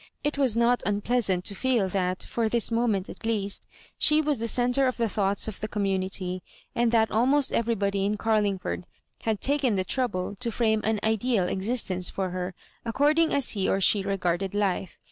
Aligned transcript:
It 0.23 0.35
was 0.35 0.57
not 0.57 0.81
unpleasant 0.83 1.45
to 1.45 1.53
feel 1.53 1.87
tluit, 1.87 2.23
for 2.23 2.49
this 2.49 2.71
moment 2.71 3.07
at 3.07 3.23
least, 3.23 3.67
she 3.99 4.19
was 4.19 4.39
the 4.39 4.47
centre 4.47 4.87
of 4.87 4.97
the 4.97 5.07
thoughts 5.07 5.47
of 5.47 5.59
the 5.59 5.67
community, 5.67 6.41
and 6.73 6.91
that 6.91 7.11
almost 7.11 7.53
everybody 7.53 8.03
in 8.03 8.17
Carlingford 8.17 8.87
had 9.25 9.41
taken 9.41 9.75
the 9.75 9.85
trouble 9.85 10.33
to 10.39 10.63
&ame 10.63 10.81
an 10.83 10.99
ideal 11.03 11.43
existence 11.47 12.09
for 12.09 12.31
her, 12.31 12.55
accord 12.83 13.19
ing 13.19 13.31
as 13.31 13.51
he 13.51 13.69
or 13.69 13.79
she 13.79 14.01
regarded 14.01 14.55
life. 14.55 14.97